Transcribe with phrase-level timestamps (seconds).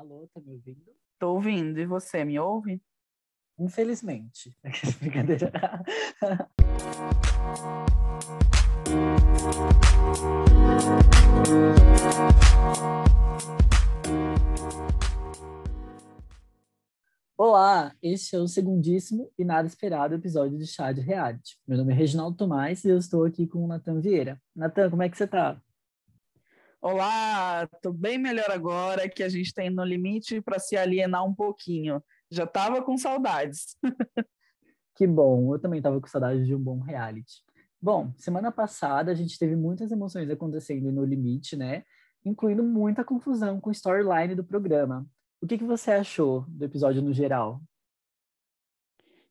[0.00, 0.96] Alô, tá me ouvindo?
[1.18, 1.78] Tô ouvindo.
[1.78, 2.80] E você, me ouve?
[3.58, 4.56] Infelizmente.
[4.98, 5.52] Brincadeira.
[17.36, 21.58] Olá, este é o segundíssimo e nada esperado episódio de Chá de Reality.
[21.68, 24.40] Meu nome é Reginaldo Tomás e eu estou aqui com o Natan Vieira.
[24.56, 25.60] Natan, como é que você tá?
[26.82, 31.34] Olá, tô bem melhor agora que a gente tem no limite para se alienar um
[31.34, 32.02] pouquinho.
[32.30, 33.76] Já tava com saudades.
[34.96, 37.42] que bom, eu também tava com saudades de um bom reality.
[37.82, 41.84] Bom, semana passada a gente teve muitas emoções acontecendo no limite, né?
[42.24, 45.06] Incluindo muita confusão com o storyline do programa.
[45.38, 47.60] O que, que você achou do episódio no geral?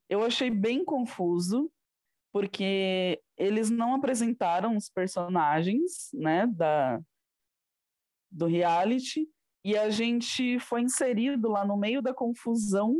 [0.07, 1.71] Eu achei bem confuso,
[2.31, 7.01] porque eles não apresentaram os personagens, né, da,
[8.31, 9.27] do reality
[9.63, 12.95] e a gente foi inserido lá no meio da confusão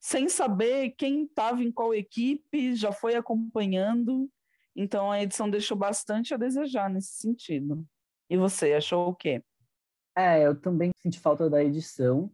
[0.00, 4.28] sem saber quem estava em qual equipe, já foi acompanhando.
[4.74, 7.86] Então a edição deixou bastante a desejar nesse sentido.
[8.28, 9.42] E você achou o quê?
[10.16, 12.30] É, eu também senti falta da edição,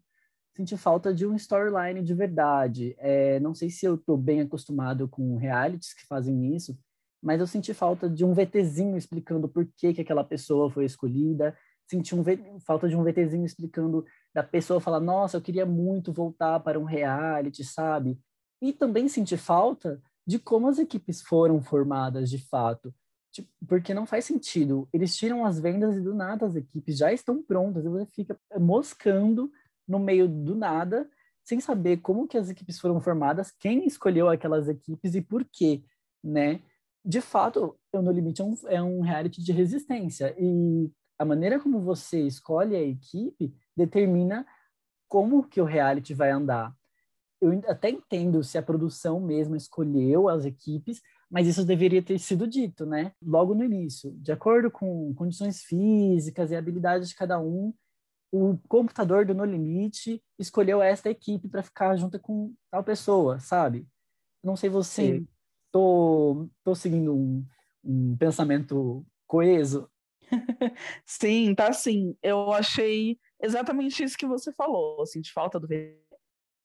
[0.57, 2.95] senti falta de um storyline de verdade.
[2.99, 6.79] É, não sei se eu estou bem acostumado com realities que fazem isso,
[7.23, 11.57] mas eu senti falta de um VTzinho explicando por que, que aquela pessoa foi escolhida,
[11.89, 12.23] senti um,
[12.61, 16.85] falta de um VTzinho explicando da pessoa falar, nossa, eu queria muito voltar para um
[16.85, 18.19] reality, sabe?
[18.61, 22.95] E também senti falta de como as equipes foram formadas de fato.
[23.33, 24.89] Tipo, porque não faz sentido.
[24.93, 28.39] Eles tiram as vendas e do nada as equipes já estão prontas e você fica
[28.59, 29.51] moscando
[29.87, 31.09] no meio do nada,
[31.43, 35.83] sem saber como que as equipes foram formadas, quem escolheu aquelas equipes e por quê,
[36.23, 36.61] né?
[37.03, 41.59] De fato, o No Limite é um, é um reality de resistência e a maneira
[41.59, 44.47] como você escolhe a equipe determina
[45.09, 46.75] como que o reality vai andar.
[47.41, 52.47] Eu até entendo se a produção mesmo escolheu as equipes, mas isso deveria ter sido
[52.47, 53.13] dito, né?
[53.23, 57.73] Logo no início, de acordo com condições físicas e habilidades de cada um,
[58.31, 63.87] o computador do No Limite escolheu esta equipe para ficar junto com tal pessoa, sabe?
[64.43, 65.29] Não sei você, Sim.
[65.73, 67.45] tô, tô seguindo um,
[67.83, 69.91] um pensamento coeso,
[71.07, 72.17] sim, tá sim.
[72.23, 75.99] Eu achei exatamente isso que você falou, assim, de falta do VT.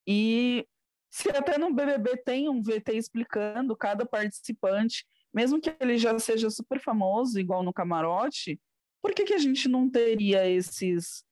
[0.06, 0.66] E
[1.10, 6.50] se até no BBB tem um VT explicando cada participante, mesmo que ele já seja
[6.50, 8.60] super famoso, igual no Camarote,
[9.02, 11.24] por que, que a gente não teria esses,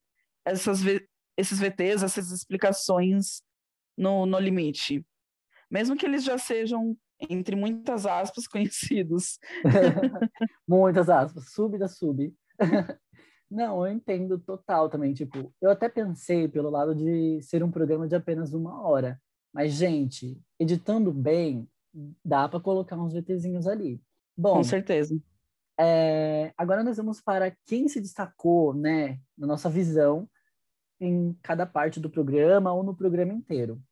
[0.44, 0.80] essas,
[1.36, 3.42] esses VTs, essas explicações
[3.96, 5.04] no, no limite?
[5.70, 6.96] Mesmo que eles já sejam
[7.28, 9.38] entre muitas aspas, conhecidos.
[10.66, 12.34] muitas aspas, sub da sub.
[13.50, 15.12] Não, eu entendo total também.
[15.12, 19.20] Tipo, eu até pensei pelo lado de ser um programa de apenas uma hora.
[19.52, 21.68] Mas, gente, editando bem,
[22.24, 24.00] dá para colocar uns VTzinhos ali.
[24.34, 25.14] Bom, com certeza.
[25.78, 30.28] É, agora nós vamos para quem se destacou, né, na nossa visão,
[31.00, 33.82] em cada parte do programa ou no programa inteiro.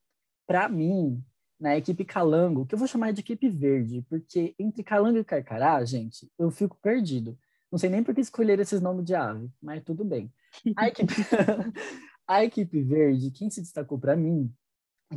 [0.46, 1.22] Para mim,
[1.60, 5.84] na equipe Calango, que eu vou chamar de equipe verde, porque entre Calango e Carcará,
[5.84, 7.38] gente, eu fico perdido.
[7.70, 10.32] Não sei nem por que escolher esses nomes de ave, mas tudo bem.
[10.74, 11.12] A equipe,
[12.26, 14.52] a equipe verde, quem se destacou para mim,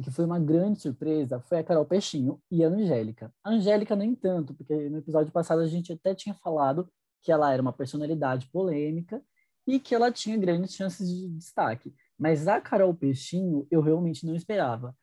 [0.04, 3.34] que foi uma grande surpresa, foi a Carol Peixinho e a Angélica.
[3.44, 7.54] A Angélica, nem tanto, porque no episódio passado a gente até tinha falado que ela
[7.54, 9.24] era uma personalidade polêmica
[9.66, 11.94] e que ela tinha grandes chances de destaque.
[12.20, 14.94] Mas a Carol Peixinho, eu realmente não esperava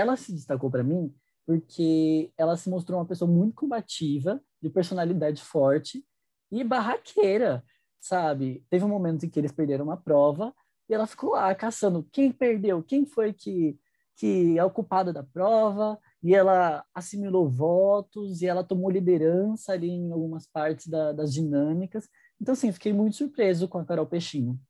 [0.00, 1.14] ela se destacou para mim
[1.46, 6.04] porque ela se mostrou uma pessoa muito combativa, de personalidade forte
[6.50, 7.64] e barraqueira,
[7.98, 8.64] sabe?
[8.70, 10.54] Teve um momento em que eles perderam uma prova
[10.88, 13.78] e ela ficou lá caçando quem perdeu, quem foi que,
[14.16, 19.88] que é o culpado da prova, e ela assimilou votos e ela tomou liderança ali
[19.88, 22.08] em algumas partes da, das dinâmicas.
[22.40, 24.60] Então, assim, fiquei muito surpreso com a Carol Peixinho.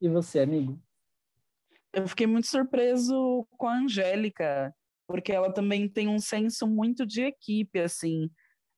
[0.00, 0.80] E você, amigo?
[1.94, 4.74] Eu fiquei muito surpreso com a Angélica,
[5.06, 8.30] porque ela também tem um senso muito de equipe, assim.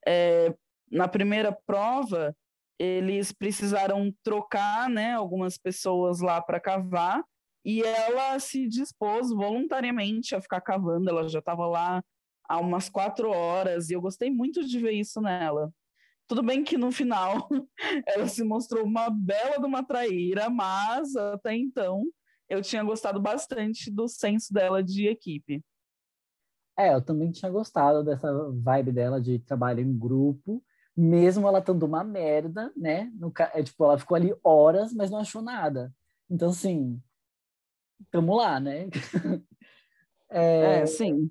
[0.06, 0.54] É,
[0.90, 2.36] na primeira prova,
[2.78, 7.24] eles precisaram trocar, né, algumas pessoas lá para cavar,
[7.64, 12.02] e ela se dispôs voluntariamente a ficar cavando, ela já estava lá
[12.48, 15.72] há umas quatro horas, e eu gostei muito de ver isso nela.
[16.28, 17.48] Tudo bem que no final
[18.06, 22.04] ela se mostrou uma bela de uma traíra, mas até então
[22.48, 25.64] eu tinha gostado bastante do senso dela de equipe.
[26.78, 30.62] É, eu também tinha gostado dessa vibe dela de trabalho em grupo,
[30.96, 33.10] mesmo ela estando uma merda, né?
[33.14, 35.92] No, é, tipo, ela ficou ali horas, mas não achou nada.
[36.28, 37.00] Então, assim,
[38.10, 38.88] tamo lá, né?
[40.28, 41.30] É, é, sim.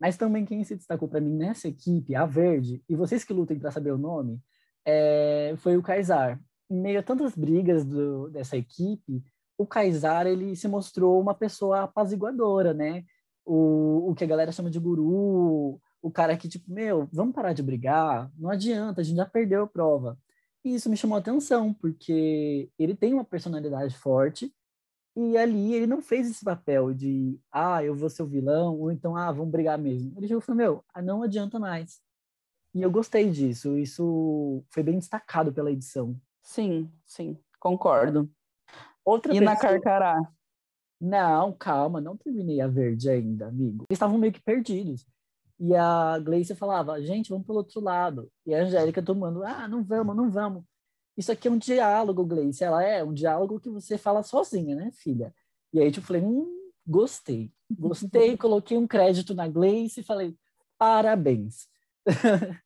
[0.00, 3.58] Mas também quem se destacou para mim nessa equipe, a Verde, e vocês que lutem
[3.58, 4.40] para saber o nome,
[4.82, 6.40] é, foi o Kaysar.
[6.70, 9.22] Em meio a tantas brigas do, dessa equipe,
[9.60, 13.04] o Kaysar ele se mostrou uma pessoa apaziguadora, né?
[13.44, 17.52] O, o que a galera chama de guru, o cara que, tipo, meu, vamos parar
[17.52, 20.18] de brigar, não adianta, a gente já perdeu a prova.
[20.64, 24.50] E isso me chamou atenção, porque ele tem uma personalidade forte,
[25.14, 28.90] e ali ele não fez esse papel de, ah, eu vou ser o vilão, ou
[28.90, 30.14] então, ah, vamos brigar mesmo.
[30.16, 32.00] Ele chegou e falou, meu, ah, não adianta mais.
[32.72, 36.18] E eu gostei disso, isso foi bem destacado pela edição.
[36.42, 38.30] Sim, sim, concordo.
[39.10, 39.54] Outra e pessoa...
[39.54, 40.32] na Carcará?
[41.00, 43.86] Não, calma, não terminei a verde ainda, amigo.
[43.88, 45.04] Eles estavam meio que perdidos.
[45.58, 48.30] E a Gleice falava, gente, vamos pelo outro lado.
[48.46, 50.62] E a Angélica tomando, ah, não vamos, não vamos.
[51.16, 52.62] Isso aqui é um diálogo, Gleice.
[52.62, 55.34] Ela é um diálogo que você fala sozinha, né, filha?
[55.72, 57.52] E aí, tipo, eu falei, hum, gostei.
[57.68, 60.36] Gostei, coloquei um crédito na Gleice e falei,
[60.78, 61.68] parabéns.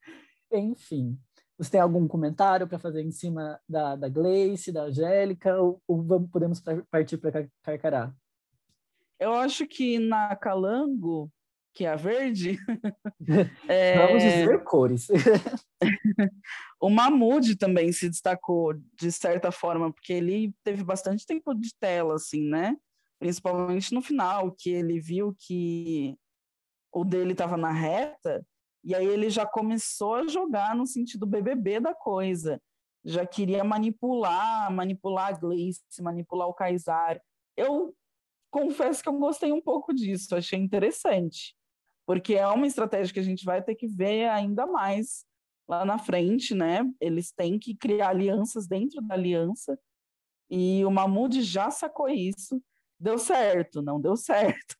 [0.52, 1.18] Enfim.
[1.56, 6.02] Você tem algum comentário para fazer em cima da, da Gleice, da Angélica, ou, ou
[6.02, 8.12] vamos, podemos partir para Carcará?
[9.20, 11.30] Eu acho que na Calango,
[11.72, 12.58] que é a verde.
[13.68, 14.06] é...
[14.06, 15.08] Vamos dizer cores.
[16.80, 22.14] o Mahmoud também se destacou, de certa forma, porque ele teve bastante tempo de tela,
[22.14, 22.76] assim, né?
[23.20, 26.16] Principalmente no final, que ele viu que
[26.92, 28.44] o dele estava na reta
[28.84, 32.60] e aí ele já começou a jogar no sentido BBB da coisa.
[33.02, 37.20] Já queria manipular, manipular a Gleice, manipular o Kaysar.
[37.56, 37.94] Eu
[38.50, 41.56] confesso que eu gostei um pouco disso, achei interessante.
[42.06, 45.24] Porque é uma estratégia que a gente vai ter que ver ainda mais
[45.66, 46.82] lá na frente, né?
[47.00, 49.78] Eles têm que criar alianças dentro da aliança.
[50.50, 52.62] E o Mahmoud já sacou isso.
[53.00, 54.76] Deu certo, não deu certo.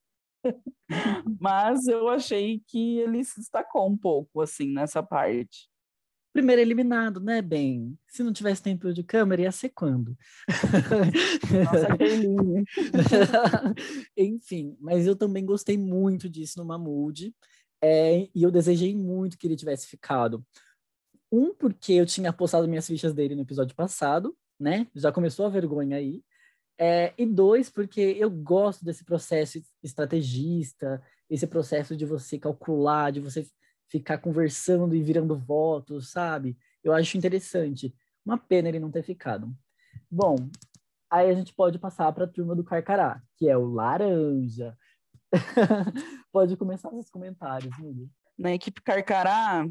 [1.39, 5.67] Mas eu achei que ele se destacou um pouco, assim, nessa parte.
[6.35, 7.97] Primeiro eliminado, né, bem?
[8.09, 10.17] Se não tivesse tempo de câmera, ia ser quando?
[11.63, 11.87] Nossa,
[14.15, 17.33] que Enfim, mas eu também gostei muito disso no Mamude.
[17.81, 20.45] É, e eu desejei muito que ele tivesse ficado.
[21.31, 24.87] Um, porque eu tinha apostado minhas fichas dele no episódio passado, né?
[24.93, 26.21] Já começou a vergonha aí.
[26.77, 33.21] É, e dois, porque eu gosto desse processo estrategista, esse processo de você calcular, de
[33.21, 33.47] você
[33.89, 36.57] ficar conversando e virando votos, sabe?
[36.83, 37.95] Eu acho interessante.
[38.25, 39.55] Uma pena ele não ter ficado.
[40.09, 40.35] Bom,
[41.09, 44.77] aí a gente pode passar para a turma do Carcará, que é o Laranja.
[46.31, 48.09] pode começar os comentários, Mili.
[48.37, 49.65] Na equipe Carcará,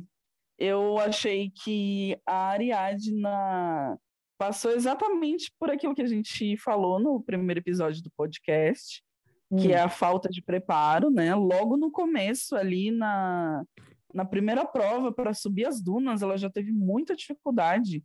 [0.59, 3.99] eu achei que a Ariadna
[4.39, 9.03] passou exatamente por aquilo que a gente falou no primeiro episódio do podcast,
[9.51, 9.57] hum.
[9.57, 11.35] que é a falta de preparo, né?
[11.35, 13.65] Logo no começo, ali na,
[14.13, 18.05] na primeira prova para subir as dunas, ela já teve muita dificuldade,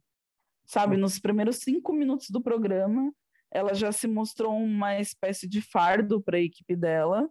[0.65, 0.97] sabe?
[0.97, 3.11] Nos primeiros cinco minutos do programa,
[3.51, 7.27] ela já se mostrou uma espécie de fardo para a equipe dela.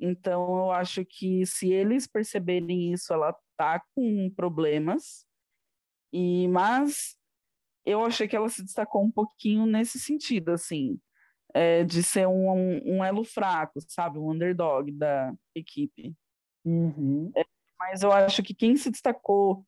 [0.00, 5.26] Então, eu acho que se eles perceberem isso, ela tá com problemas.
[6.10, 7.17] E mas
[7.88, 11.00] eu achei que ela se destacou um pouquinho nesse sentido, assim,
[11.54, 14.18] é, de ser um, um, um, elo fraco, sabe?
[14.18, 16.14] Um underdog da equipe.
[16.64, 17.32] Uhum.
[17.34, 17.42] É,
[17.78, 19.64] mas eu acho que quem se destacou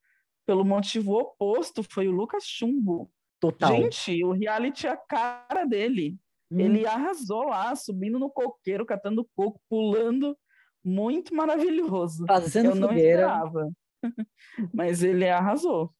[0.46, 3.10] pelo motivo oposto foi o Lucas Chumbo.
[3.40, 3.74] Total.
[3.74, 6.18] Gente, o reality é a cara dele.
[6.50, 6.60] Hum.
[6.60, 10.36] Ele arrasou lá, subindo no coqueiro, catando coco, pulando.
[10.84, 12.26] Muito maravilhoso.
[12.26, 13.22] Fazendo eu não fogueira.
[13.22, 13.70] esperava.
[14.74, 15.94] Mas ele arrasou.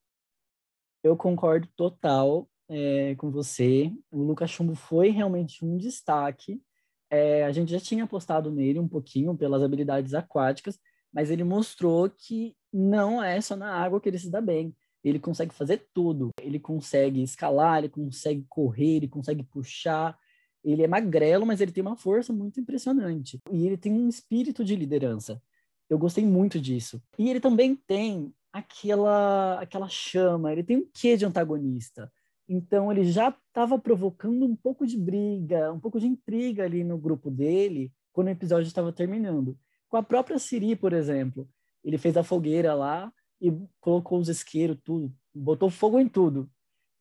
[1.03, 3.93] Eu concordo total é, com você.
[4.11, 6.63] O Lucas Chumbo foi realmente um destaque.
[7.11, 10.79] É, a gente já tinha apostado nele um pouquinho pelas habilidades aquáticas,
[11.13, 14.75] mas ele mostrou que não é só na água que ele se dá bem.
[15.03, 16.31] Ele consegue fazer tudo.
[16.41, 20.17] Ele consegue escalar, ele consegue correr, ele consegue puxar.
[20.63, 23.41] Ele é magrelo, mas ele tem uma força muito impressionante.
[23.51, 25.43] E ele tem um espírito de liderança.
[25.89, 27.03] Eu gostei muito disso.
[27.19, 32.13] E ele também tem aquela aquela chama, ele tem um quê de antagonista.
[32.49, 36.99] Então ele já estava provocando um pouco de briga, um pouco de intriga ali no
[36.99, 39.57] grupo dele quando o episódio estava terminando.
[39.89, 41.49] Com a própria Siri, por exemplo,
[41.85, 46.51] ele fez a fogueira lá e colocou os isqueiros, tudo, botou fogo em tudo.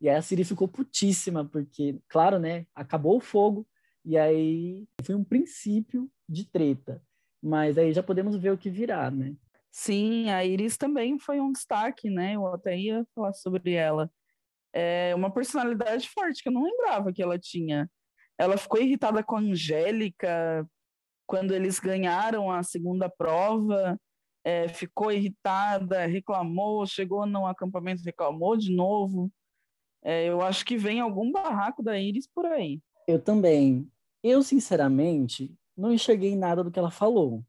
[0.02, 3.68] E aí a Siri ficou putíssima, porque, claro, né, acabou o fogo,
[4.06, 7.04] e aí foi um princípio de treta.
[7.42, 9.36] Mas aí já podemos ver o que virá, né?
[9.72, 12.36] Sim, a Iris também foi um destaque, né?
[12.36, 14.12] Eu até ia falar sobre ela.
[14.74, 17.90] É uma personalidade forte que eu não lembrava que ela tinha.
[18.38, 20.68] ela ficou irritada com a Angélica
[21.30, 24.00] quando eles ganharam a segunda prova,
[24.44, 29.32] é, ficou irritada, reclamou, chegou no acampamento, reclamou de novo.
[30.04, 32.82] É, eu acho que vem algum barraco da Iris por aí.
[33.08, 33.88] Eu também.
[34.24, 37.44] Eu, sinceramente, não enxerguei nada do que ela falou.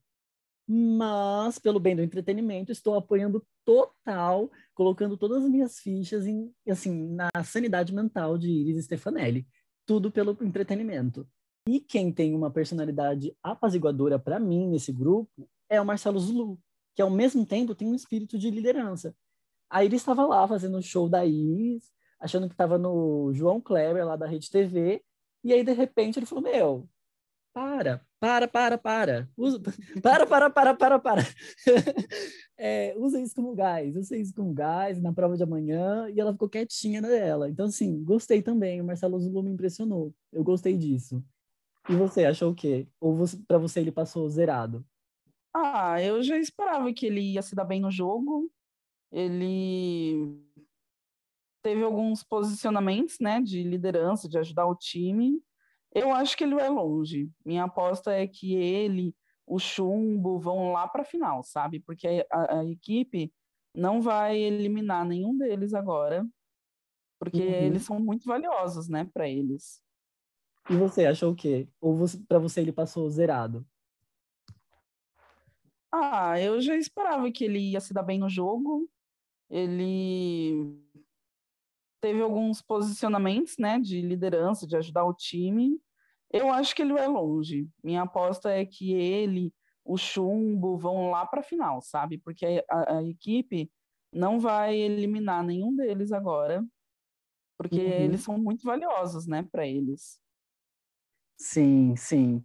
[0.72, 7.08] Mas, pelo bem do entretenimento, estou apoiando total, colocando todas as minhas fichas em, assim,
[7.12, 9.48] na sanidade mental de Iris Stefanelli.
[9.84, 11.28] Tudo pelo entretenimento.
[11.66, 16.56] E quem tem uma personalidade apaziguadora para mim nesse grupo é o Marcelo Zulu,
[16.94, 19.12] que ao mesmo tempo tem um espírito de liderança.
[19.68, 24.06] A Iris estava lá fazendo o show da Iris, achando que estava no João Kleber,
[24.06, 25.02] lá da Rede TV,
[25.42, 26.88] e aí, de repente, ele falou, meu,
[27.52, 29.60] para, para, para, para, usa,
[30.02, 31.22] para, para, para, para, para.
[32.56, 36.32] é, usa isso como gás, usa isso como gás na prova de amanhã, e ela
[36.32, 37.48] ficou quietinha nela.
[37.48, 41.24] Então, assim, gostei também, o Marcelo Zulu me impressionou, eu gostei disso.
[41.88, 42.86] E você, achou o quê?
[43.00, 43.16] Ou
[43.48, 44.84] para você ele passou zerado?
[45.52, 48.50] Ah, eu já esperava que ele ia se dar bem no jogo,
[49.10, 50.38] ele
[51.62, 55.42] teve alguns posicionamentos, né, de liderança, de ajudar o time.
[55.92, 57.30] Eu acho que ele vai longe.
[57.44, 59.14] Minha aposta é que ele,
[59.46, 61.80] o Chumbo, vão lá para a final, sabe?
[61.80, 63.32] Porque a, a, equipe
[63.74, 66.26] não vai eliminar nenhum deles agora,
[67.18, 67.54] porque uhum.
[67.54, 69.82] eles são muito valiosos, né, para eles.
[70.68, 71.68] E você achou o quê?
[71.80, 73.66] Ou para você ele passou zerado?
[75.92, 78.88] Ah, eu já esperava que ele ia se dar bem no jogo.
[79.48, 80.80] Ele
[82.00, 85.80] teve alguns posicionamentos, né, de liderança, de ajudar o time.
[86.32, 87.68] Eu acho que ele vai longe.
[87.82, 89.52] Minha aposta é que ele,
[89.84, 92.18] o Chumbo, vão lá para a final, sabe?
[92.18, 93.70] Porque a, a, equipe
[94.12, 96.64] não vai eliminar nenhum deles agora,
[97.58, 98.04] porque uhum.
[98.04, 100.20] eles são muito valiosos, né, para eles.
[101.36, 102.44] Sim, sim.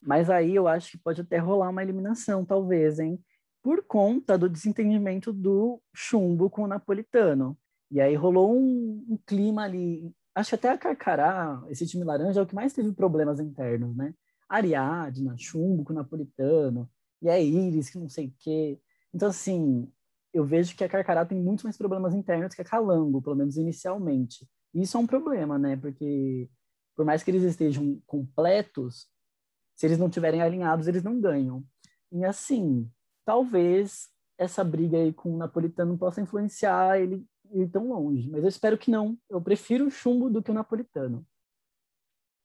[0.00, 3.22] Mas aí eu acho que pode até rolar uma eliminação, talvez, hein?
[3.62, 7.56] Por conta do desentendimento do Chumbo com o Napolitano.
[7.92, 10.10] E aí rolou um, um, clima ali.
[10.34, 13.94] Acho que até a Carcará, esse time laranja, é o que mais teve problemas internos,
[13.94, 14.14] né?
[14.48, 18.80] Ariadna, Chumbo com o Napolitano, e a Iris, que não sei o quê.
[19.12, 19.86] Então, assim,
[20.32, 23.58] eu vejo que a Carcará tem muitos mais problemas internos que a Calango, pelo menos
[23.58, 24.48] inicialmente.
[24.72, 25.76] E isso é um problema, né?
[25.76, 26.48] Porque
[26.96, 29.06] por mais que eles estejam completos,
[29.76, 31.62] se eles não estiverem alinhados, eles não ganham.
[32.10, 32.90] E assim,
[33.22, 34.08] talvez
[34.38, 38.28] essa briga aí com o Napolitano possa influenciar ele ir tão longe.
[38.30, 39.18] Mas eu espero que não.
[39.28, 41.26] Eu prefiro o chumbo do que o napolitano.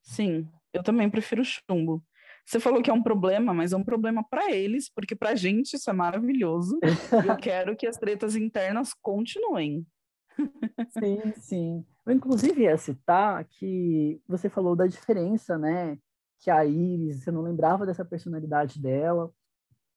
[0.02, 2.04] Sim, eu também prefiro o chumbo.
[2.46, 5.36] Você falou que é um problema, mas é um problema para eles, porque para a
[5.36, 6.80] gente isso é maravilhoso.
[7.28, 9.86] eu quero que as tretas internas continuem.
[10.98, 11.86] sim, sim.
[12.06, 15.98] Eu, inclusive, ia citar que você falou da diferença, né?
[16.40, 19.30] Que a Iris, você não lembrava dessa personalidade dela.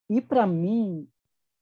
[0.09, 1.09] E para mim,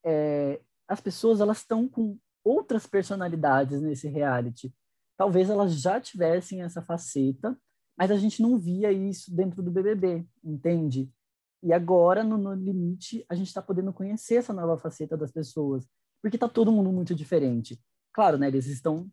[0.02, 4.72] é, as pessoas elas estão com outras personalidades nesse reality.
[5.16, 7.56] Talvez elas já tivessem essa faceta,
[7.96, 11.10] mas a gente não via isso dentro do BBB, entende?
[11.62, 15.86] E agora, no, no limite, a gente está podendo conhecer essa nova faceta das pessoas,
[16.22, 17.78] porque está todo mundo muito diferente.
[18.12, 18.46] Claro, né?
[18.48, 19.08] Eles estão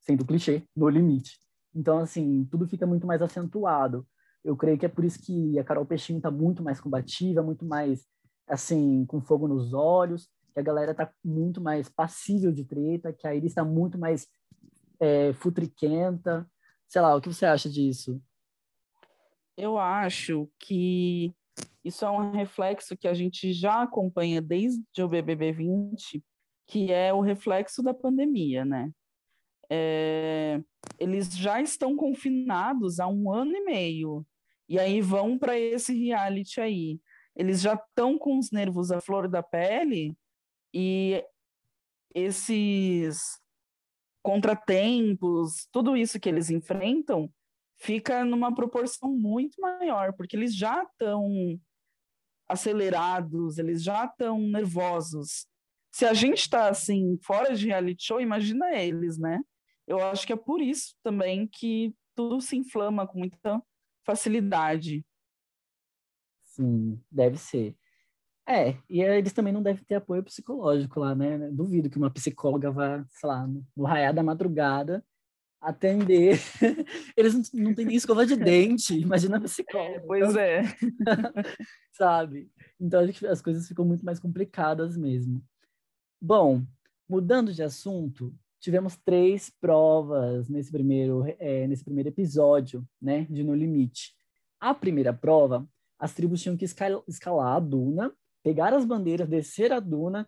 [0.00, 1.38] sendo clichê no limite.
[1.74, 4.06] Então, assim, tudo fica muito mais acentuado.
[4.42, 7.64] Eu creio que é por isso que a Carol Peixinho está muito mais combativa, muito
[7.64, 8.06] mais,
[8.48, 13.26] assim, com fogo nos olhos que a galera tá muito mais passível de treta, que
[13.26, 14.28] a Iris está muito mais
[14.98, 16.48] é, futriquenta.
[16.86, 18.20] Sei lá, o que você acha disso?
[19.56, 21.34] Eu acho que
[21.84, 26.22] isso é um reflexo que a gente já acompanha desde o BBB 20,
[26.66, 28.90] que é o reflexo da pandemia, né?
[29.72, 30.60] É,
[30.98, 34.26] eles já estão confinados há um ano e meio,
[34.68, 37.00] e aí vão para esse reality aí.
[37.36, 40.16] Eles já estão com os nervos à flor da pele,
[40.72, 41.24] e
[42.14, 43.40] esses
[44.22, 47.32] contratempos, tudo isso que eles enfrentam,
[47.78, 51.58] fica numa proporção muito maior, porque eles já estão
[52.48, 55.46] acelerados, eles já estão nervosos.
[55.92, 59.40] Se a gente está assim, fora de reality show, imagina eles, né?
[59.86, 63.62] Eu acho que é por isso também que tudo se inflama com muita
[64.04, 65.04] facilidade.
[66.42, 67.76] Sim, deve ser.
[68.48, 71.38] É, e eles também não devem ter apoio psicológico lá, né?
[71.52, 75.04] Duvido que uma psicóloga vá, sei lá, no raiar da madrugada
[75.60, 76.40] atender.
[77.16, 80.02] Eles não, têm nem escova de dente, imagina a psicóloga.
[80.06, 80.62] Pois então, é.
[81.92, 82.50] sabe?
[82.80, 85.44] Então acho que as coisas ficam muito mais complicadas mesmo.
[86.20, 86.62] Bom,
[87.08, 93.54] mudando de assunto, tivemos três provas nesse primeiro, é, nesse primeiro episódio, né, de No
[93.54, 94.14] Limite.
[94.58, 95.66] A primeira prova,
[95.98, 100.26] as tribos tinham que escalar a duna, pegar as bandeiras, descer a duna,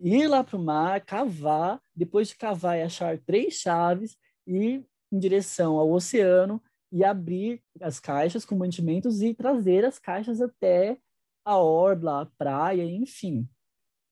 [0.00, 5.18] ir lá para o mar, cavar, depois de cavar e achar três chaves, ir em
[5.18, 10.98] direção ao oceano e abrir as caixas com mantimentos e trazer as caixas até
[11.44, 13.48] a orla, a praia, enfim.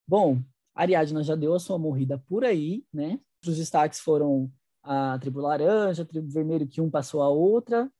[0.06, 0.42] Bom,
[0.74, 3.20] Ariadna já deu a sua morrida por aí, né?
[3.46, 4.50] Os destaques foram
[4.82, 7.90] a tribo laranja, a tribo vermelho, que um passou a outra.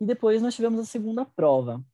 [0.00, 1.84] E depois nós tivemos a segunda prova,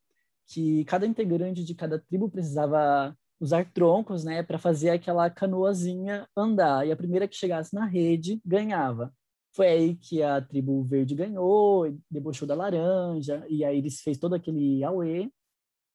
[0.51, 6.87] que cada integrante de cada tribo precisava usar troncos, né, para fazer aquela canoazinha andar.
[6.87, 9.15] E a primeira que chegasse na rede ganhava.
[9.55, 14.35] Foi aí que a tribo verde ganhou, debochou da laranja, e aí eles fez todo
[14.35, 15.31] aquele auê.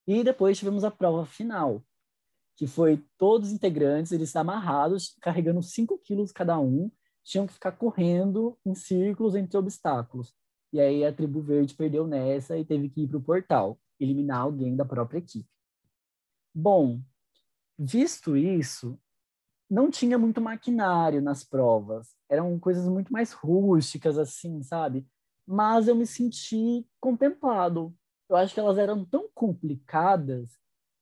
[0.08, 1.84] E depois tivemos a prova final,
[2.56, 6.92] que foi todos os integrantes, eles amarrados, carregando 5 quilos cada um,
[7.24, 10.34] tinham que ficar correndo em círculos entre obstáculos.
[10.72, 14.42] E aí a tribo verde perdeu nessa e teve que ir para o portal, eliminar
[14.42, 15.50] alguém da própria equipe.
[16.54, 17.02] Bom,
[17.78, 19.00] visto isso,
[19.70, 22.16] não tinha muito maquinário nas provas.
[22.30, 25.06] Eram coisas muito mais rústicas, assim, sabe?
[25.46, 27.94] Mas eu me senti contemplado.
[28.30, 30.58] Eu acho que elas eram tão complicadas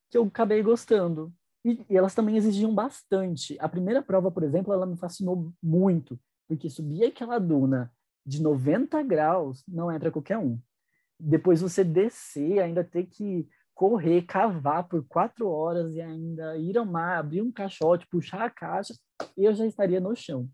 [0.10, 1.34] que eu acabei gostando.
[1.66, 3.58] E, e, elas também exigiam bastante.
[3.60, 7.92] A primeira prova, por exemplo, ela me fascinou muito, porque subir aquela duna
[8.26, 10.60] de 90 graus não é para qualquer um.
[11.26, 16.86] Depois você descer, ainda ter que correr, cavar por quatro horas e ainda ir ao
[16.86, 18.94] mar, abrir um caixote, puxar a caixa,
[19.38, 20.50] eu já estaria no chão.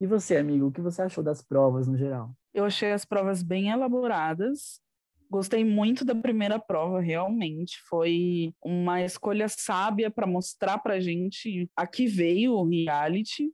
[0.00, 2.34] E você, amigo, o que você achou das provas no geral?
[2.52, 4.80] Eu achei as provas bem elaboradas,
[5.28, 7.78] Gostei muito da primeira prova, realmente.
[7.88, 13.50] Foi uma escolha sábia para mostrar para gente a que veio o reality.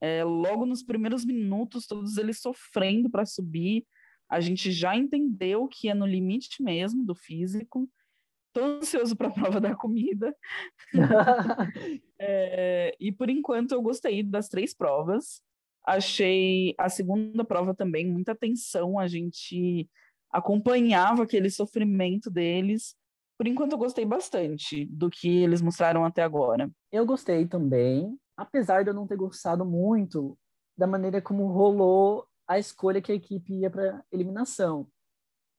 [0.00, 3.84] É, logo nos primeiros minutos, todos eles sofrendo para subir.
[4.32, 7.86] A gente já entendeu que é no limite mesmo do físico.
[8.48, 10.34] Estou ansioso para a prova da comida.
[12.18, 15.42] é, e por enquanto eu gostei das três provas.
[15.86, 18.98] Achei a segunda prova também muita atenção.
[18.98, 19.86] A gente
[20.30, 22.96] acompanhava aquele sofrimento deles.
[23.36, 26.70] Por enquanto, eu gostei bastante do que eles mostraram até agora.
[26.90, 30.38] Eu gostei também, apesar de eu não ter gostado muito
[30.78, 34.88] da maneira como rolou a escolha que a equipe ia para eliminação.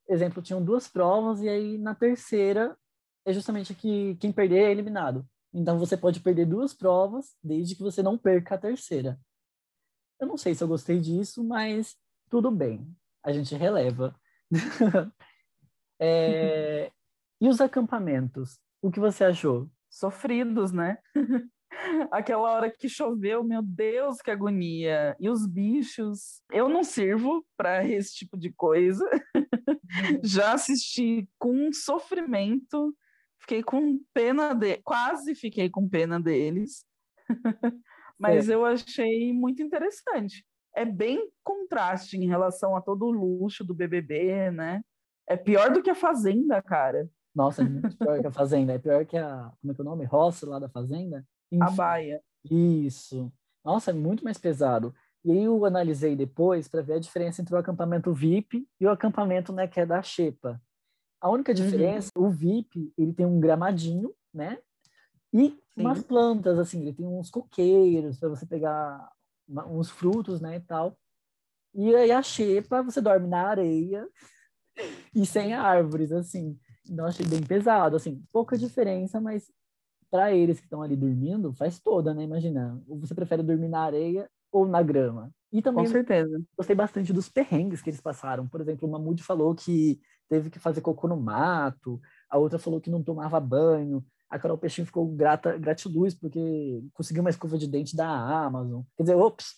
[0.07, 2.77] Exemplo, tinham duas provas e aí na terceira
[3.25, 5.25] é justamente que quem perder é eliminado.
[5.53, 9.19] Então você pode perder duas provas desde que você não perca a terceira.
[10.19, 11.95] Eu não sei se eu gostei disso, mas
[12.29, 12.95] tudo bem.
[13.23, 14.15] A gente releva.
[15.99, 16.91] é...
[17.39, 18.59] E os acampamentos?
[18.81, 19.69] O que você achou?
[19.89, 20.97] Sofridos, né?
[22.11, 25.15] Aquela hora que choveu, meu Deus, que agonia.
[25.19, 26.41] E os bichos?
[26.51, 29.05] Eu não sirvo para esse tipo de coisa.
[30.23, 32.95] Já assisti com sofrimento,
[33.39, 36.85] fiquei com pena de, quase fiquei com pena deles.
[38.17, 38.55] Mas é.
[38.55, 44.51] eu achei muito interessante é bem contraste em relação a todo o luxo do BBB,
[44.51, 44.81] né?
[45.27, 47.09] É pior do que a Fazenda, cara.
[47.33, 48.73] Nossa, é muito pior que a Fazenda.
[48.73, 49.51] É pior que a.
[49.61, 50.05] Como é que é o nome?
[50.05, 51.25] Rossi lá da Fazenda?
[51.55, 52.21] Enfim, a Baia.
[52.49, 53.31] Isso.
[53.63, 54.93] Nossa, é muito mais pesado.
[55.23, 58.89] E aí eu analisei depois para ver a diferença entre o acampamento VIP e o
[58.89, 60.61] acampamento, né, que é da Xepa.
[61.21, 61.55] A única uhum.
[61.55, 62.27] diferença, uhum.
[62.27, 64.59] o VIP, ele tem um gramadinho, né?
[65.31, 65.81] E Sim.
[65.81, 69.09] umas plantas, assim, ele tem uns coqueiros para você pegar
[69.47, 70.97] uns frutos, né, e tal.
[71.73, 74.07] E aí a xepa, você dorme na areia
[75.15, 76.59] e sem árvores, assim.
[76.89, 79.49] Então achei bem pesado, assim, pouca diferença, mas
[80.13, 82.21] para eles que estão ali dormindo, faz toda, né?
[82.21, 85.31] Imagina, você prefere dormir na areia ou na grama?
[85.51, 86.39] E também Com certeza.
[86.55, 88.47] gostei bastante dos perrengues que eles passaram.
[88.47, 89.99] Por exemplo, o Mahmoud falou que
[90.29, 91.99] teve que fazer cocô no mato,
[92.29, 97.21] a outra falou que não tomava banho, a Carol Peixinho ficou grata, gratiluz porque conseguiu
[97.21, 98.83] uma escova de dente da Amazon.
[98.95, 99.55] Quer dizer, ops,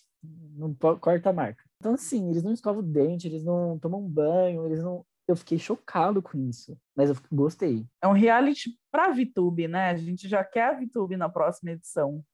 [0.56, 1.62] não corta a marca.
[1.76, 5.04] Então, assim, eles não escovam o dente, eles não tomam banho, eles não.
[5.28, 7.84] Eu fiquei chocado com isso, mas eu gostei.
[8.00, 9.90] É um reality pra VTube, né?
[9.90, 12.24] A gente já quer a VTube na próxima edição.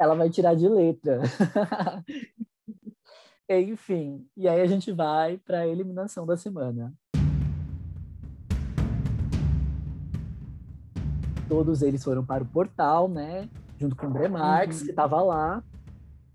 [0.00, 1.20] Ela vai tirar de letra.
[3.50, 6.94] Enfim, e aí a gente vai para a eliminação da semana.
[11.48, 13.48] Todos eles foram para o portal, né?
[13.78, 14.84] Junto com o Bremarx, uhum.
[14.84, 15.64] que estava lá,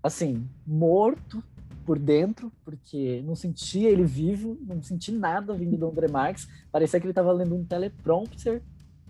[0.02, 1.42] assim, morto
[1.84, 6.98] por dentro, porque não sentia ele vivo, não senti nada vindo do André Marques, parecia
[6.98, 8.62] que ele estava lendo um teleprompter,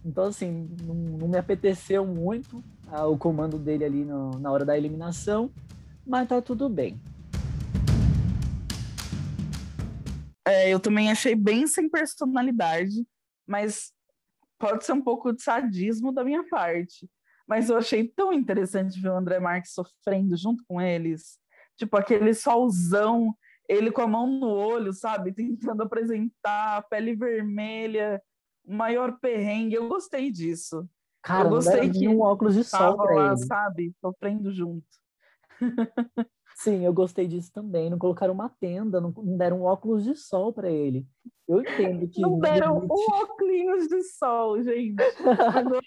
[0.05, 4.65] então assim, não, não me apeteceu muito ah, o comando dele ali no, na hora
[4.65, 5.51] da eliminação,
[6.07, 7.01] mas tá tudo bem.
[10.47, 13.07] É, eu também achei bem sem personalidade,
[13.47, 13.93] mas
[14.59, 17.09] pode ser um pouco de sadismo da minha parte.
[17.47, 21.39] Mas eu achei tão interessante ver o André Marques sofrendo junto com eles.
[21.77, 23.35] Tipo, aquele solzão,
[23.69, 25.33] ele com a mão no olho, sabe?
[25.33, 28.23] Tentando apresentar a pele vermelha,
[28.67, 29.75] maior perrengue.
[29.75, 30.89] Eu gostei disso.
[31.23, 33.47] Cara, eu gostei que um óculos de sol pra lá, ele.
[33.47, 33.95] sabe?
[34.01, 34.87] Sofrendo junto.
[36.57, 37.91] Sim, eu gostei disso também.
[37.91, 41.07] Não colocaram uma tenda, não, deram um óculos de sol para ele.
[41.49, 42.21] Eu entendo que.
[42.21, 45.03] Não deram um óculos de sol, gente.
[45.57, 45.83] Agora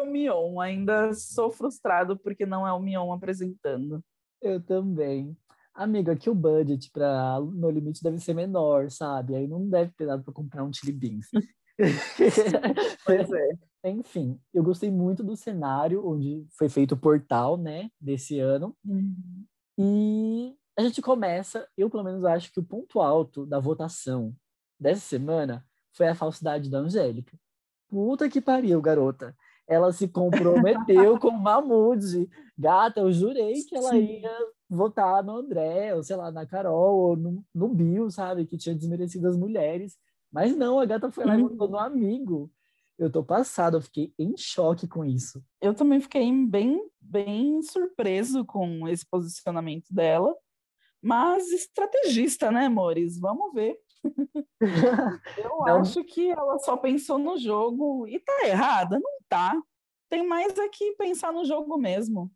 [0.00, 0.60] o Mion.
[0.60, 4.02] Ainda sou frustrado porque não é o Mion apresentando.
[4.40, 5.36] Eu também.
[5.74, 9.34] Amiga, aqui o budget para No Limite deve ser menor, sabe?
[9.34, 11.26] Aí não deve ter dado para comprar um chili beans.
[13.04, 13.48] pois é.
[13.84, 18.76] Enfim, eu gostei muito do cenário onde foi feito o portal, né, desse ano.
[18.84, 19.44] Uhum.
[19.78, 24.34] E a gente começa, eu pelo menos acho que o ponto alto da votação
[24.80, 27.38] dessa semana foi a falsidade da Angélica.
[27.88, 29.36] Puta que pariu, garota.
[29.68, 32.28] Ela se comprometeu com o Mahmoud.
[32.56, 34.20] Gata, eu jurei que ela Sim.
[34.20, 34.32] ia
[34.68, 38.46] votar no André, ou sei lá, na Carol, ou no, no Bill, sabe?
[38.46, 39.96] Que tinha desmerecido as mulheres.
[40.32, 41.48] Mas não, a gata foi lá e uhum.
[41.48, 42.50] votou no amigo.
[42.98, 45.42] Eu tô passado, eu fiquei em choque com isso.
[45.60, 50.34] Eu também fiquei bem, bem surpreso com esse posicionamento dela.
[51.02, 53.18] Mas estrategista, né, amores?
[53.18, 53.78] Vamos ver.
[55.38, 55.66] eu não.
[55.66, 59.60] acho que ela só pensou no jogo e tá errada, não tá.
[60.08, 62.30] Tem mais aqui pensar no jogo mesmo.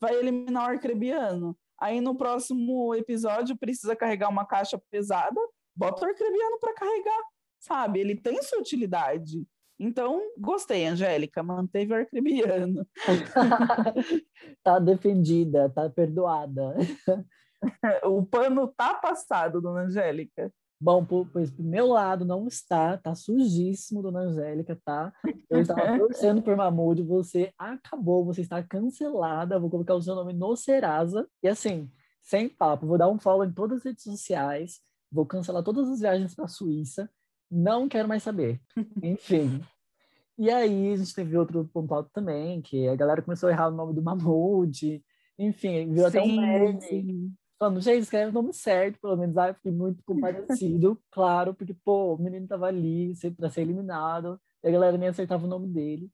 [0.00, 1.56] Vai eliminar o arcrebiano.
[1.80, 5.40] Aí no próximo episódio precisa carregar uma caixa pesada,
[5.76, 7.22] bota o arcrebiano para carregar
[7.58, 8.00] sabe?
[8.00, 9.46] Ele tem sua utilidade.
[9.78, 12.84] Então, gostei, Angélica, manteve o arcrebiano.
[14.62, 16.74] tá defendida, tá perdoada.
[18.04, 20.52] o pano tá passado, dona Angélica.
[20.80, 25.12] Bom, pois pro meu lado não está, tá sujíssimo, dona Angélica, tá?
[25.48, 30.32] Eu estava torcendo por Mamude, você acabou, você está cancelada, vou colocar o seu nome
[30.32, 31.28] no Serasa.
[31.42, 35.62] E assim, sem papo, vou dar um follow em todas as redes sociais, vou cancelar
[35.62, 37.08] todas as viagens para a Suíça
[37.50, 38.60] não quero mais saber.
[39.02, 39.60] Enfim.
[40.38, 43.68] E aí a gente teve outro ponto alto também, que a galera começou a errar
[43.68, 45.02] o nome do Mahmoud.
[45.38, 49.36] Enfim, viu até um meme falando, gente, escreve o nome certo, pelo menos.
[49.36, 54.68] Ah, fiquei muito compadecido, claro, porque, pô, o menino tava ali para ser eliminado, e
[54.68, 56.10] a galera nem acertava o nome dele.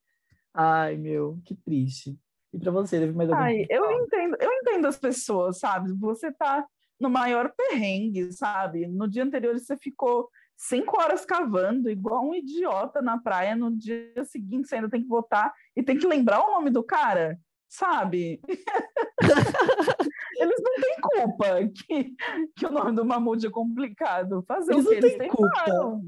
[0.53, 2.18] Ai, meu, que triste.
[2.53, 5.92] E para você, teve mais alguma Ai, eu entendo, eu entendo as pessoas, sabe?
[5.94, 6.66] Você tá
[6.99, 8.87] no maior perrengue, sabe?
[8.87, 13.57] No dia anterior você ficou cinco horas cavando, igual um idiota na praia.
[13.57, 16.83] No dia seguinte, você ainda tem que votar e tem que lembrar o nome do
[16.83, 17.38] cara,
[17.69, 18.40] sabe?
[20.38, 22.14] eles não têm culpa que,
[22.57, 24.45] que o nome do Mamute é complicado.
[24.47, 26.01] Fazer eles o que eles têm culpa.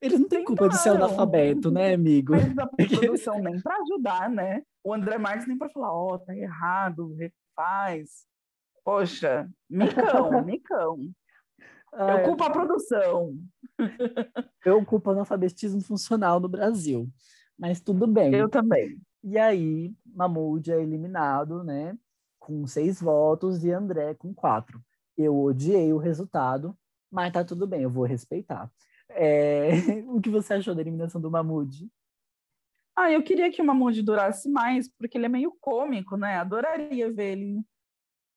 [0.00, 2.32] Eles não têm culpa de ser analfabeto, né, amigo?
[2.32, 4.62] Mas a produção nem para ajudar, né?
[4.82, 8.26] O André Marques nem para falar, ó, oh, tá errado, refaz.
[8.84, 10.98] Poxa, micão, micão.
[11.98, 13.38] Eu culpo a produção.
[14.64, 17.08] Eu culpo o analfabetismo funcional no Brasil.
[17.58, 18.34] Mas tudo bem.
[18.34, 18.98] Eu também.
[19.22, 21.96] E aí, Mahmoud é eliminado, né?
[22.38, 24.82] Com seis votos e André com quatro.
[25.16, 26.76] Eu odiei o resultado,
[27.10, 28.70] mas tá tudo bem, eu vou respeitar.
[29.08, 29.68] É...
[30.08, 31.88] o que você achou da eliminação do Mahmoud?
[32.96, 36.36] Ah, eu queria que o Mahmoud durasse mais, porque ele é meio cômico, né?
[36.36, 37.64] Adoraria ver ele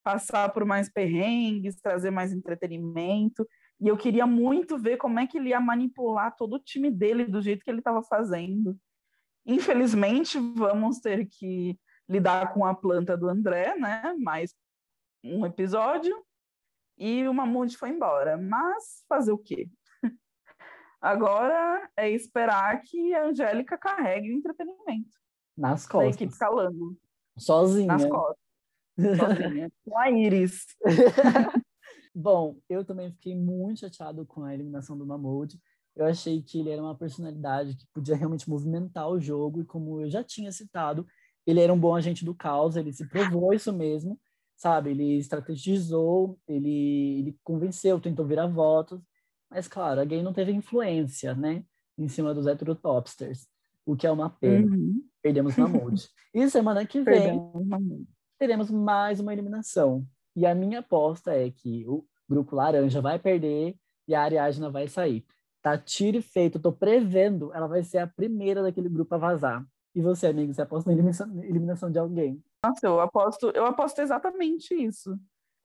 [0.08, 3.46] passar por mais perrengues, trazer mais entretenimento.
[3.78, 7.26] E eu queria muito ver como é que ele ia manipular todo o time dele
[7.26, 8.80] do jeito que ele estava fazendo.
[9.46, 14.16] Infelizmente, vamos ter que lidar com a planta do André, né?
[14.18, 14.56] Mais
[15.22, 16.24] um episódio.
[16.98, 18.38] E o Mamute foi embora.
[18.38, 19.70] Mas fazer o quê?
[21.02, 25.18] Agora é esperar que a Angélica carregue o entretenimento.
[25.58, 26.16] Nas costas.
[26.16, 26.98] Da equipe calando.
[27.38, 27.88] Sozinha.
[27.88, 28.47] Nas costas
[28.98, 30.66] sozinha, com a Iris.
[32.14, 35.60] Bom, eu também fiquei muito chateado com a eliminação do Mahmoud.
[35.96, 40.02] Eu achei que ele era uma personalidade que podia realmente movimentar o jogo, e como
[40.02, 41.06] eu já tinha citado,
[41.46, 44.20] ele era um bom agente do caos, ele se provou isso mesmo,
[44.56, 44.92] sabe?
[44.92, 49.02] Ele estrategizou, ele, ele convenceu, tentou virar votos,
[49.50, 51.64] mas claro, a gay não teve influência, né?
[51.98, 53.48] Em cima dos heterotopsters,
[53.86, 54.76] o que é uma pena.
[54.76, 55.02] Uhum.
[55.22, 56.08] Perdemos Mahmoud.
[56.34, 57.42] E semana que vem,
[58.38, 60.06] teremos mais uma eliminação.
[60.36, 63.76] E a minha aposta é que o grupo laranja vai perder
[64.08, 65.26] e a Ariadna vai sair.
[65.62, 69.66] Tá tiro e feito, tô prevendo, ela vai ser a primeira daquele grupo a vazar.
[69.96, 72.44] E você, amigo, você aposta na eliminação, eliminação de alguém?
[72.64, 75.18] Nossa, eu aposto, eu aposto exatamente isso.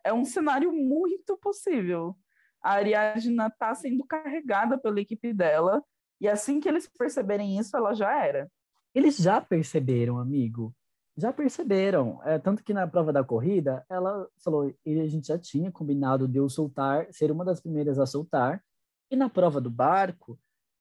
[0.02, 2.16] É um cenário muito possível.
[2.62, 5.82] A Ariadna está sendo carregada pela equipe dela,
[6.20, 8.50] e assim que eles perceberem isso, ela já era.
[8.94, 10.74] Eles já perceberam, amigo.
[11.16, 12.20] Já perceberam.
[12.24, 16.26] É, tanto que na prova da corrida, ela falou, e a gente já tinha combinado
[16.26, 18.62] de eu soltar, ser uma das primeiras a soltar.
[19.10, 20.38] E na prova do barco,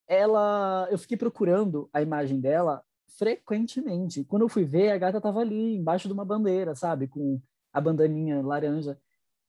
[0.07, 2.81] ela, eu fiquei procurando a imagem dela
[3.17, 4.23] frequentemente.
[4.23, 7.07] Quando eu fui ver, a gata estava ali, embaixo de uma bandeira, sabe?
[7.07, 7.41] Com
[7.73, 8.97] a bandaninha laranja.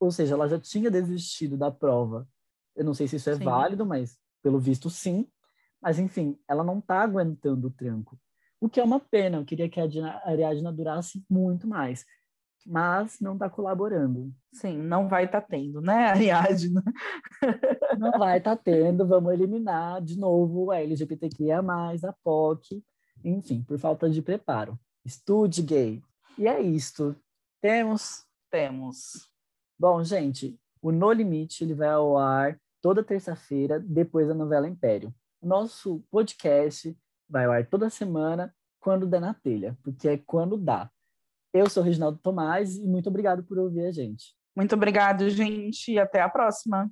[0.01, 2.29] Ou seja, ela já tinha desistido da prova.
[2.75, 3.45] Eu não sei se isso é sim.
[3.45, 5.29] válido, mas pelo visto sim.
[5.81, 8.19] Mas enfim, ela não está aguentando o tranco.
[8.63, 9.85] O que é uma pena, eu queria que a
[10.25, 12.07] Ariadna durasse muito mais.
[12.65, 14.33] Mas não está colaborando.
[14.53, 16.81] Sim, não vai estar tá tendo, né, Ariadna?
[17.99, 22.85] não vai estar tá tendo, vamos eliminar de novo a LGBTQIA, a POC,
[23.25, 24.79] enfim, por falta de preparo.
[25.05, 26.01] Estude gay.
[26.39, 27.17] E é isto.
[27.61, 28.25] Temos?
[28.49, 29.29] Temos.
[29.77, 35.13] Bom, gente, o No Limite ele vai ao ar toda terça-feira, depois da novela Império.
[35.43, 36.97] Nosso podcast
[37.33, 40.91] vai ao ar toda semana, quando der na telha, porque é quando dá.
[41.53, 44.35] Eu sou Reginaldo Tomás e muito obrigado por ouvir a gente.
[44.55, 46.91] Muito obrigado, gente, e até a próxima.